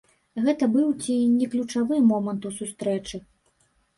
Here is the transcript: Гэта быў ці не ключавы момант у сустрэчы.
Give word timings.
Гэта 0.45 0.67
быў 0.75 0.87
ці 1.03 1.17
не 1.33 1.49
ключавы 1.51 1.99
момант 2.13 2.47
у 2.51 2.53
сустрэчы. 2.59 3.21